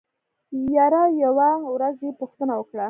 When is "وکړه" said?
2.59-2.79